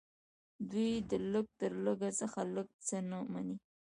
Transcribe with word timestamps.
دوی 0.71 0.91
د 1.09 1.11
لږ 1.31 1.47
تر 1.59 1.71
لږه 1.85 2.09
څخه 2.19 2.41
لږ 2.55 2.67
څه 2.87 2.97
نه 3.09 3.19
مني 3.31 3.57